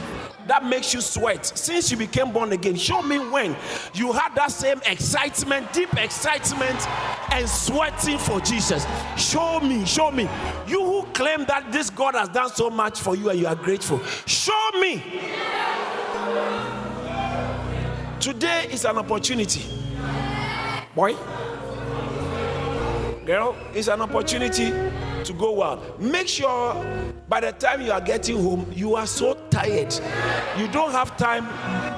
that 0.47 0.63
makes 0.63 0.93
you 0.93 1.01
sweat 1.01 1.45
since 1.45 1.91
you 1.91 1.97
became 1.97 2.31
born 2.31 2.53
again. 2.53 2.77
Show 2.77 3.01
me 3.01 3.17
when 3.17 3.57
you 3.93 4.13
had 4.13 4.33
that 4.35 4.53
same 4.53 4.79
excitement, 4.85 5.73
deep 5.73 5.93
excitement, 5.97 6.87
and 7.33 7.49
sweating 7.49 8.19
for 8.19 8.39
Jesus. 8.39 8.87
Show 9.17 9.59
me, 9.59 9.83
show 9.83 10.11
me. 10.11 10.29
You 10.65 10.81
who 10.81 11.03
claim 11.07 11.43
that 11.47 11.73
this 11.73 11.89
God 11.89 12.15
has 12.15 12.29
done 12.29 12.51
so 12.51 12.69
much 12.69 13.01
for 13.01 13.17
you 13.17 13.29
and 13.29 13.37
you 13.37 13.47
are 13.47 13.55
grateful, 13.55 14.01
show 14.25 14.69
me. 14.79 15.03
Today 18.19 18.67
is 18.71 18.83
an 18.83 18.97
opportunity. 18.97 19.63
Boy, 20.95 21.13
girl, 23.25 23.55
it's 23.75 23.87
an 23.87 24.01
opportunity 24.01 24.71
to 25.23 25.33
go 25.37 25.51
wild. 25.51 25.99
Make 25.99 26.27
sure 26.27 26.73
by 27.29 27.41
the 27.41 27.51
time 27.51 27.81
you 27.81 27.91
are 27.91 28.01
getting 28.01 28.41
home, 28.41 28.71
you 28.75 28.95
are 28.95 29.05
so 29.05 29.35
tired. 29.51 29.93
You 30.57 30.67
don't 30.69 30.91
have 30.91 31.15
time 31.15 31.45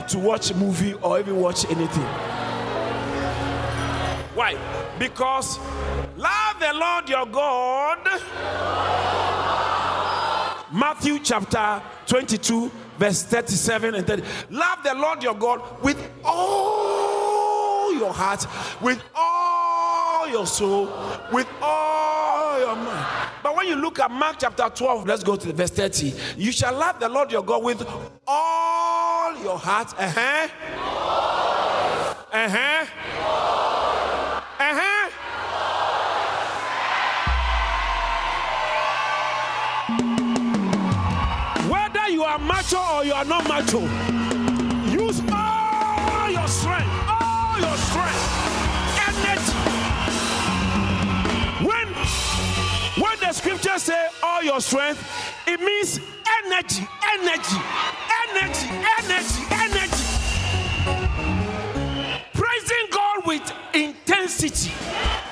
to 0.08 0.20
watch 0.20 0.52
a 0.52 0.56
movie 0.56 0.94
or 0.96 1.20
even 1.20 1.38
watch 1.38 1.66
anything. 1.72 2.04
Why? 4.36 4.58
Because 5.00 5.58
love 6.18 6.60
the 6.60 6.74
Lord 6.74 7.08
your 7.08 7.26
God. 7.28 8.00
Matthew 10.72 11.20
chapter 11.20 11.82
22, 12.08 12.70
verse 13.00 13.24
37 13.24 13.96
and 13.96 14.06
30. 14.06 14.24
Love 14.50 14.84
the 14.84 14.94
Lord 14.94 15.24
your 15.24 15.34
God 15.36 15.82
with 15.82 15.98
all 16.24 17.94
your 17.94 18.13
heart, 18.13 18.46
with 18.82 19.01
all 19.15 20.27
your 20.29 20.46
soul, 20.46 20.86
with 21.32 21.48
all 21.62 22.60
your 22.60 22.75
mind. 22.75 23.32
But 23.41 23.56
when 23.56 23.68
you 23.68 23.75
look 23.75 24.00
at 24.00 24.12
Mark 24.12 24.36
chapter 24.39 24.70
12, 24.70 25.08
let's 25.08 25.24
go 25.24 25.36
to 25.38 25.53
verse 25.53 25.72
30. 25.72 26.13
You 26.38 26.51
shall 26.51 26.74
love 26.74 27.00
the 27.00 27.10
Lord 27.10 27.32
your 27.32 27.44
God 27.44 27.63
with 27.63 27.88
all 28.27 29.41
your 29.41 29.58
heart. 29.58 29.94
Uh 29.98 30.12
huh. 30.13 30.48
Uh 32.32 32.50
huh. 32.50 33.49
Macho 42.50 42.77
or 42.96 43.06
you 43.06 43.13
are 43.13 43.25
not 43.25 43.48
macho, 43.48 43.79
use 44.89 45.22
all 45.32 46.29
your 46.32 46.48
strength, 46.48 46.89
all 47.08 47.60
your 47.60 47.77
strength, 47.77 48.24
energy. 49.08 49.53
When 51.63 51.88
when 53.03 53.20
the 53.20 53.32
scriptures 53.32 53.84
say 53.84 54.08
all 54.24 54.44
your 54.44 54.60
strength, 54.60 55.00
it 55.48 55.60
means 55.62 56.00
energy, 56.44 56.88
energy, 57.13 57.60
energy, 58.27 58.68
energy, 59.00 59.41
energy. 59.51 60.06
Praising 62.34 62.88
God 62.91 63.27
with 63.27 63.53
intensity 63.75 64.72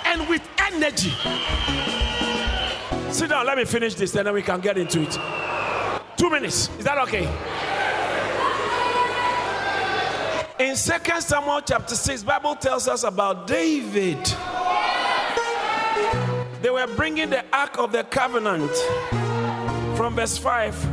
and 0.06 0.30
with 0.30 0.48
energy. 0.72 1.12
Sit 3.12 3.30
down, 3.30 3.48
let 3.48 3.58
me 3.58 3.66
finish 3.66 3.96
this, 3.96 4.16
and 4.16 4.28
then 4.28 4.34
we 4.36 4.44
can 4.44 4.60
get 4.62 4.78
into 4.78 5.02
it. 5.02 5.18
Two 6.18 6.30
minutes. 6.32 6.70
Is 6.80 6.84
that 6.84 6.98
okay? 7.08 7.26
In 10.60 10.76
2 10.76 11.22
Samuel 11.22 11.62
chapter 11.62 11.94
6, 11.96 12.24
Bible 12.24 12.56
tells 12.56 12.88
us 12.88 13.04
about 13.04 13.46
David. 13.46 14.18
They 16.64 16.72
were 16.72 16.88
bringing 16.96 17.30
the 17.30 17.46
Ark 17.54 17.78
of 17.78 17.92
the 17.92 18.04
Covenant 18.04 18.72
from 19.96 20.16
verse 20.16 20.40
5. 20.40 20.88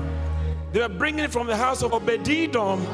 They 0.72 0.80
were 0.80 0.90
bringing 0.90 1.24
it 1.24 1.32
from 1.32 1.46
the 1.46 1.56
house 1.56 1.82
of 1.82 1.94
Obed-Edom 1.94 2.84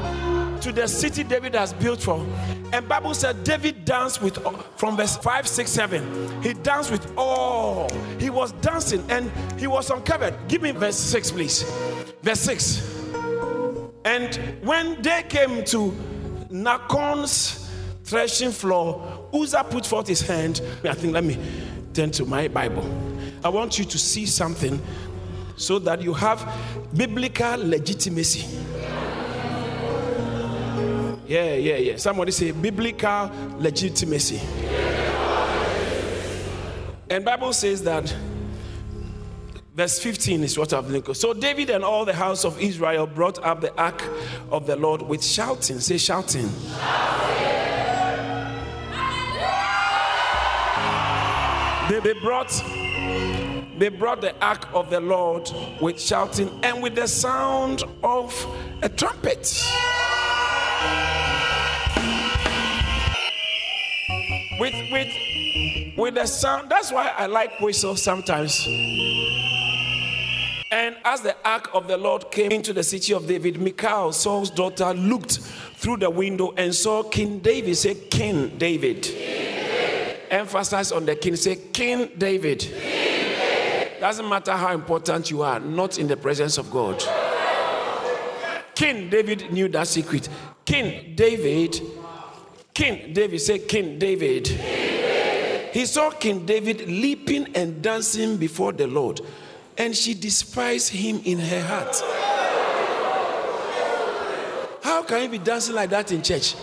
to 0.61 0.71
the 0.71 0.87
city 0.87 1.23
David 1.23 1.55
has 1.55 1.73
built 1.73 2.01
for. 2.01 2.25
And 2.71 2.87
Bible 2.87 3.13
said 3.13 3.43
David 3.43 3.83
danced 3.83 4.21
with 4.21 4.37
from 4.77 4.95
verse 4.95 5.17
5, 5.17 5.47
6, 5.47 5.69
7. 5.69 6.41
He 6.41 6.53
danced 6.53 6.91
with 6.91 7.11
all. 7.17 7.89
He 8.17 8.29
was 8.29 8.53
dancing 8.53 9.03
and 9.09 9.29
he 9.59 9.67
was 9.67 9.89
uncovered. 9.89 10.35
Give 10.47 10.61
me 10.61 10.71
verse 10.71 10.97
6, 10.97 11.31
please. 11.31 11.65
Verse 12.21 12.39
6. 12.41 12.87
And 14.05 14.35
when 14.63 15.01
they 15.01 15.23
came 15.27 15.63
to 15.65 15.95
Nacon's 16.49 17.69
threshing 18.03 18.51
floor, 18.51 19.29
Uzzah 19.33 19.63
put 19.69 19.85
forth 19.85 20.07
his 20.07 20.21
hand. 20.21 20.61
I 20.83 20.93
think, 20.93 21.13
let 21.13 21.23
me 21.23 21.37
turn 21.93 22.11
to 22.11 22.25
my 22.25 22.47
Bible. 22.47 22.83
I 23.43 23.49
want 23.49 23.79
you 23.79 23.85
to 23.85 23.97
see 23.97 24.25
something 24.25 24.81
so 25.55 25.79
that 25.79 26.01
you 26.01 26.13
have 26.13 26.47
biblical 26.95 27.57
legitimacy. 27.57 28.59
Yeah, 31.27 31.53
yeah, 31.53 31.77
yeah. 31.77 31.97
Somebody 31.97 32.31
say 32.31 32.51
biblical 32.51 33.31
legitimacy. 33.57 34.41
And 37.09 37.23
Bible 37.23 37.53
says 37.53 37.83
that 37.83 38.13
verse 39.81 39.97
15 39.97 40.43
is 40.43 40.59
what 40.59 40.73
I've 40.73 40.91
linked. 40.91 41.15
So 41.17 41.33
David 41.33 41.71
and 41.71 41.83
all 41.83 42.05
the 42.05 42.13
house 42.13 42.45
of 42.45 42.61
Israel 42.61 43.07
brought 43.07 43.43
up 43.43 43.61
the 43.61 43.73
ark 43.81 43.99
of 44.51 44.67
the 44.67 44.75
Lord 44.75 45.01
with 45.01 45.23
shouting. 45.23 45.79
Say 45.79 45.97
shouting. 45.97 46.47
They, 51.89 51.99
they 51.99 52.19
brought 52.19 52.51
they 53.79 53.89
brought 53.89 54.21
the 54.21 54.35
ark 54.39 54.67
of 54.71 54.91
the 54.91 54.99
Lord 54.99 55.49
with 55.81 55.99
shouting 55.99 56.51
and 56.61 56.83
with 56.83 56.93
the 56.93 57.07
sound 57.07 57.81
of 58.03 58.31
a 58.83 58.89
trumpet. 58.89 59.51
With 64.59 64.75
with 64.91 65.97
with 65.97 66.13
the 66.13 66.27
sound. 66.27 66.69
That's 66.69 66.91
why 66.91 67.07
I 67.17 67.25
like 67.25 67.59
whistles 67.59 68.03
sometimes. 68.03 68.67
And 70.71 70.95
as 71.03 71.21
the 71.21 71.35
ark 71.43 71.69
of 71.73 71.89
the 71.89 71.97
Lord 71.97 72.31
came 72.31 72.53
into 72.53 72.71
the 72.71 72.83
city 72.83 73.13
of 73.13 73.27
David, 73.27 73.59
Michal, 73.59 74.13
Saul's 74.13 74.49
daughter, 74.49 74.93
looked 74.93 75.39
through 75.75 75.97
the 75.97 76.09
window 76.09 76.53
and 76.55 76.73
saw 76.73 77.03
King 77.03 77.39
David. 77.39 77.75
Say, 77.75 77.95
King 77.95 78.57
David. 78.57 79.01
David. 79.01 80.17
Emphasize 80.29 80.93
on 80.93 81.05
the 81.05 81.15
king. 81.17 81.35
Say, 81.35 81.57
King 81.57 82.11
David. 82.17 82.59
David. 82.59 83.99
Doesn't 83.99 84.29
matter 84.29 84.53
how 84.53 84.73
important 84.73 85.29
you 85.29 85.41
are, 85.41 85.59
not 85.59 85.99
in 85.99 86.07
the 86.07 86.15
presence 86.15 86.57
of 86.57 86.71
God. 86.71 87.03
King 88.73 89.09
David 89.09 89.51
knew 89.51 89.67
that 89.67 89.87
secret. 89.87 90.29
King 90.63 91.15
David, 91.15 91.81
King 92.73 93.13
David, 93.13 93.41
say, 93.41 93.59
King 93.59 93.99
David. 93.99 94.45
King 94.45 94.57
David. 94.57 95.73
He 95.73 95.85
saw 95.85 96.11
King 96.11 96.45
David 96.45 96.87
leaping 96.87 97.55
and 97.55 97.81
dancing 97.81 98.37
before 98.37 98.71
the 98.71 98.87
Lord 98.87 99.21
and 99.81 99.97
she 99.97 100.13
despised 100.13 100.89
him 100.89 101.19
in 101.25 101.39
her 101.39 101.61
heart. 101.63 101.95
How 104.83 105.01
can 105.01 105.23
you 105.23 105.29
be 105.29 105.39
dancing 105.39 105.73
like 105.73 105.89
that 105.89 106.11
in 106.11 106.21
church? 106.21 106.53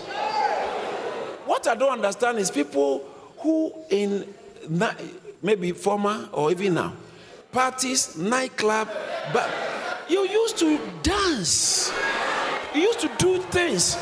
What 1.45 1.67
I 1.67 1.75
don't 1.75 1.91
understand 1.91 2.39
is 2.39 2.49
people 2.49 3.05
who, 3.39 3.75
in 3.91 4.33
maybe 5.43 5.73
former 5.73 6.29
or 6.31 6.53
even 6.53 6.75
now, 6.75 6.93
parties, 7.51 8.17
nightclub, 8.17 8.89
but 9.33 9.51
you 10.09 10.21
used 10.29 10.57
to 10.59 10.79
dance, 11.03 11.93
you 12.73 12.83
used 12.83 13.01
to 13.01 13.11
do 13.19 13.43
things. 13.51 13.99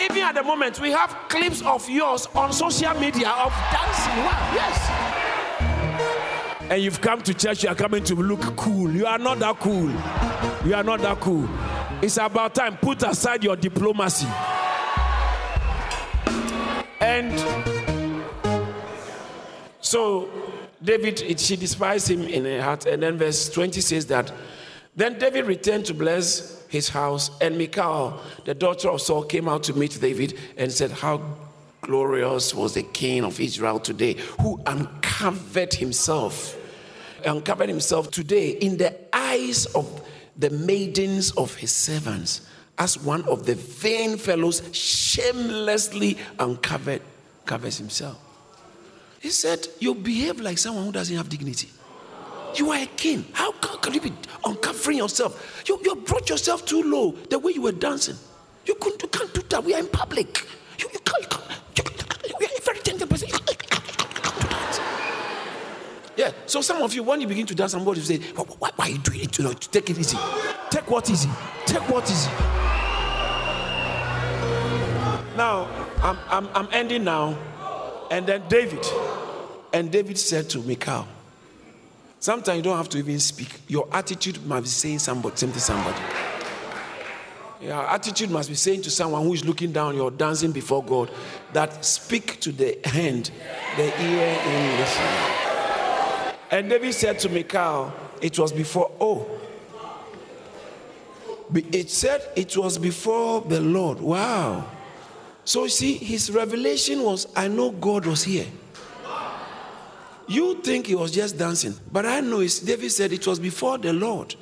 Even 0.00 0.24
at 0.24 0.34
the 0.34 0.42
moment, 0.42 0.80
we 0.80 0.90
have 0.90 1.16
clips 1.28 1.62
of 1.62 1.88
yours 1.88 2.26
on 2.34 2.52
social 2.52 2.94
media 2.94 3.30
of 3.30 3.52
dancing. 3.70 4.24
Wow, 4.24 4.52
yes 4.54 4.99
and 6.70 6.80
you've 6.80 7.00
come 7.00 7.20
to 7.22 7.34
church, 7.34 7.64
you 7.64 7.68
are 7.68 7.74
coming 7.74 8.04
to 8.04 8.14
look 8.14 8.56
cool. 8.56 8.88
You 8.92 9.04
are 9.04 9.18
not 9.18 9.40
that 9.40 9.58
cool. 9.58 9.90
You 10.64 10.76
are 10.76 10.84
not 10.84 11.00
that 11.00 11.18
cool. 11.18 11.48
It's 12.00 12.16
about 12.16 12.54
time. 12.54 12.76
Put 12.76 13.02
aside 13.02 13.42
your 13.42 13.56
diplomacy. 13.56 14.28
And 17.00 17.36
so 19.80 20.30
David, 20.80 21.40
she 21.40 21.56
despised 21.56 22.08
him 22.08 22.22
in 22.22 22.44
her 22.44 22.62
heart. 22.62 22.86
And 22.86 23.02
then 23.02 23.18
verse 23.18 23.50
20 23.50 23.80
says 23.80 24.06
that 24.06 24.32
then 24.94 25.18
David 25.18 25.46
returned 25.46 25.86
to 25.86 25.94
bless 25.94 26.64
his 26.68 26.88
house, 26.88 27.30
and 27.40 27.58
Michal, 27.58 28.20
the 28.44 28.54
daughter 28.54 28.90
of 28.90 29.00
Saul, 29.00 29.24
came 29.24 29.48
out 29.48 29.64
to 29.64 29.72
meet 29.72 29.98
David 30.00 30.38
and 30.56 30.70
said, 30.70 30.92
How 30.92 31.20
glorious 31.80 32.54
was 32.54 32.74
the 32.74 32.82
king 32.84 33.24
of 33.24 33.40
Israel 33.40 33.80
today, 33.80 34.14
who 34.40 34.60
uncovered 34.66 35.74
himself 35.74 36.56
uncovered 37.26 37.68
himself 37.68 38.10
today 38.10 38.50
in 38.50 38.76
the 38.76 38.94
eyes 39.12 39.66
of 39.66 40.06
the 40.36 40.50
maidens 40.50 41.32
of 41.32 41.54
his 41.54 41.72
servants 41.72 42.42
as 42.78 42.98
one 42.98 43.22
of 43.24 43.44
the 43.44 43.54
vain 43.54 44.16
fellows 44.16 44.62
shamelessly 44.72 46.16
uncovered 46.38 47.02
covers 47.44 47.76
himself. 47.76 48.18
He 49.20 49.28
said, 49.28 49.68
You 49.78 49.94
behave 49.94 50.40
like 50.40 50.56
someone 50.56 50.86
who 50.86 50.92
doesn't 50.92 51.14
have 51.14 51.28
dignity. 51.28 51.68
You 52.54 52.70
are 52.70 52.78
a 52.78 52.86
king. 52.86 53.24
How 53.32 53.52
can 53.52 53.94
you 53.94 54.00
be 54.00 54.12
uncovering 54.44 54.98
yourself? 54.98 55.62
You, 55.68 55.78
you 55.84 55.94
brought 55.96 56.28
yourself 56.30 56.64
too 56.64 56.82
low 56.82 57.12
the 57.28 57.38
way 57.38 57.52
you 57.52 57.62
were 57.62 57.72
dancing. 57.72 58.16
You, 58.66 58.74
couldn't, 58.74 59.02
you 59.02 59.08
can't 59.08 59.32
do 59.32 59.42
that. 59.42 59.62
We 59.62 59.74
are 59.74 59.80
in 59.80 59.88
public. 59.88 60.46
Yeah. 66.20 66.32
So 66.44 66.60
some 66.60 66.82
of 66.82 66.92
you, 66.92 67.02
when 67.02 67.20
you 67.22 67.26
begin 67.26 67.46
to 67.46 67.54
dance, 67.54 67.72
somebody 67.72 68.00
will 68.00 68.06
say, 68.06 68.18
why, 68.58 68.70
why, 68.76 68.86
are 68.86 68.90
you 68.90 68.98
doing 68.98 69.20
it? 69.20 69.38
You 69.38 69.44
know, 69.44 69.52
take 69.54 69.88
it 69.88 69.98
easy. 69.98 70.18
Take 70.68 70.90
what 70.90 71.08
easy. 71.08 71.30
Take 71.64 71.88
what 71.88 72.04
easy. 72.10 72.30
now 75.34 75.66
I'm, 76.02 76.18
I'm, 76.28 76.48
I'm 76.54 76.68
ending 76.72 77.04
now. 77.04 77.38
And 78.10 78.26
then 78.26 78.42
David. 78.48 78.84
And 79.72 79.90
David 79.90 80.18
said 80.18 80.50
to 80.50 80.58
Michal, 80.58 81.06
Sometimes 82.18 82.56
you 82.58 82.62
don't 82.62 82.76
have 82.76 82.90
to 82.90 82.98
even 82.98 83.18
speak. 83.18 83.48
Your 83.66 83.88
attitude 83.90 84.44
must 84.44 84.64
be 84.64 84.68
saying 84.68 84.98
somebody, 84.98 85.36
something 85.36 85.54
to 85.54 85.60
somebody. 85.60 85.98
Your 87.62 87.86
attitude 87.88 88.30
must 88.30 88.50
be 88.50 88.56
saying 88.56 88.82
to 88.82 88.90
someone 88.90 89.22
who 89.22 89.32
is 89.32 89.44
looking 89.44 89.72
down, 89.72 89.96
you're 89.96 90.10
dancing 90.10 90.52
before 90.52 90.84
God, 90.84 91.10
that 91.54 91.82
speak 91.82 92.40
to 92.40 92.52
the 92.52 92.78
hand, 92.84 93.30
the 93.76 93.84
ear, 93.84 94.38
and 94.44 94.80
listen. 94.80 95.39
And 96.50 96.68
David 96.68 96.94
said 96.94 97.18
to 97.20 97.28
Michal, 97.28 97.92
it 98.20 98.38
was 98.38 98.52
before, 98.52 98.90
oh, 99.00 99.26
it 101.54 101.90
said 101.90 102.22
it 102.36 102.56
was 102.56 102.78
before 102.78 103.40
the 103.42 103.60
Lord. 103.60 104.00
Wow. 104.00 104.66
So 105.44 105.66
see, 105.66 105.94
his 105.94 106.30
revelation 106.30 107.02
was, 107.02 107.26
I 107.34 107.48
know 107.48 107.70
God 107.70 108.06
was 108.06 108.24
here. 108.24 108.46
You 110.28 110.60
think 110.62 110.86
he 110.86 110.94
was 110.94 111.10
just 111.10 111.36
dancing, 111.36 111.74
but 111.90 112.06
I 112.06 112.20
know 112.20 112.38
it's 112.38 112.60
David 112.60 112.92
said 112.92 113.12
it 113.12 113.26
was 113.26 113.40
before 113.40 113.78
the 113.78 113.92
Lord 113.92 114.36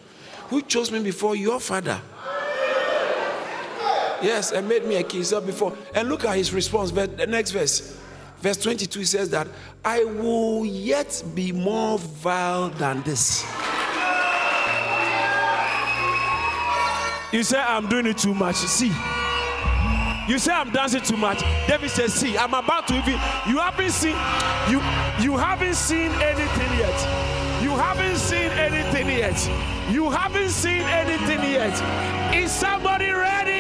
who 0.49 0.61
chose 0.63 0.91
me 0.91 1.01
before 1.01 1.35
your 1.35 1.61
father. 1.61 2.01
Yes, 4.21 4.53
and 4.53 4.69
made 4.69 4.85
me 4.85 4.97
a 4.97 5.03
king 5.03 5.23
so 5.23 5.41
before. 5.41 5.77
And 5.95 6.09
look 6.09 6.25
at 6.25 6.37
his 6.37 6.53
response. 6.53 6.91
But 6.91 7.17
the 7.17 7.27
next 7.27 7.53
verse, 7.53 7.99
verse 8.41 8.57
22 8.59 9.05
says 9.05 9.31
that 9.31 9.49
I 9.85 10.05
will 10.05 10.65
yet 10.65 11.23
be 11.35 11.53
more 11.53 11.99
vile 11.99 12.71
than 12.71 13.03
this. 13.03 13.45
You 17.31 17.43
say 17.43 17.59
I'm 17.59 17.89
doing 17.89 18.07
it 18.07 18.17
too 18.19 18.35
much. 18.35 18.57
See. 18.57 18.93
You 20.29 20.39
say 20.39 20.53
I'm 20.53 20.71
dancing 20.71 21.03
too 21.03 21.17
much. 21.17 21.41
David 21.67 21.91
says, 21.91 22.13
"See, 22.13 22.37
I'm 22.37 22.53
about 22.53 22.87
to 22.89 22.95
even. 22.99 23.15
You 23.47 23.59
haven't 23.59 23.91
seen. 23.91 24.17
You 24.69 24.81
you 25.21 25.37
haven't 25.37 25.75
seen 25.75 26.11
anything 26.21 26.79
yet. 26.79 27.63
You 27.63 27.71
haven't 27.71 28.17
seen 28.17 28.51
anything 28.53 29.09
yet. 29.09 29.39
You 29.91 30.11
haven't 30.11 30.51
seen 30.51 30.83
anything 30.83 31.41
yet. 31.51 31.75
Is 32.35 32.53
somebody 32.53 33.11
ready 33.11 33.58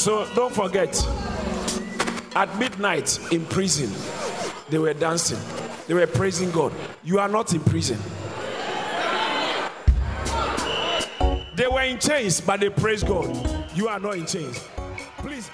So 0.00 0.26
don't 0.34 0.54
forget, 0.54 0.96
at 2.34 2.58
midnight 2.58 3.20
in 3.32 3.44
prison. 3.44 3.92
They 4.70 4.78
were 4.78 4.94
dancing, 4.94 5.38
they 5.86 5.92
were 5.92 6.06
praising 6.06 6.50
God. 6.52 6.72
You 7.04 7.18
are 7.18 7.28
not 7.28 7.52
in 7.52 7.60
prison. 7.60 7.98
They 11.54 11.66
were 11.66 11.82
in 11.82 11.98
chains, 11.98 12.40
but 12.40 12.60
they 12.60 12.70
praise 12.70 13.02
God. 13.02 13.28
You 13.76 13.88
are 13.88 14.00
not 14.00 14.16
in 14.16 14.24
chains. 14.24 14.66
Please 15.18 15.50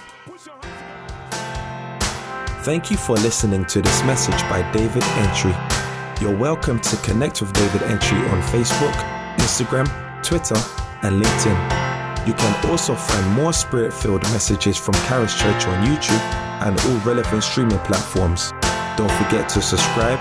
Thank 2.63 2.93
you 2.93 2.97
for 2.97 3.15
listening 3.15 3.65
to 3.65 3.83
this 3.83 4.05
message 4.05 4.41
by 4.43 4.63
David 4.71 5.03
Antwi. 5.03 6.21
You're 6.21 6.39
welcome 6.39 6.79
to 6.83 6.97
connect 6.99 7.41
with 7.41 7.53
David 7.53 7.81
Antwi 7.81 8.31
on 8.31 8.41
Facebook, 8.43 8.95
Instagram, 9.39 9.89
Twitter, 10.23 10.55
and 11.03 11.21
LinkedIn. 11.21 11.86
You 12.27 12.35
can 12.35 12.71
also 12.71 12.97
find 12.97 13.35
more 13.35 13.53
spirit 13.53 13.93
filled 13.93 14.23
messages 14.25 14.77
from 14.77 14.95
Charis 15.07 15.33
Church 15.33 15.67
on 15.67 15.87
YouTube 15.87 16.21
and 16.67 16.79
all 16.81 16.99
relevant 17.07 17.45
streaming 17.45 17.79
platforms. 17.81 18.53
Don't 18.97 19.12
forget 19.12 19.49
to 19.51 19.62
subscribe, 19.62 20.19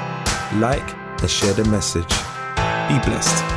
like, 0.59 0.95
and 1.21 1.29
share 1.29 1.53
the 1.53 1.65
message. 1.65 2.09
Be 2.87 2.99
blessed. 3.09 3.54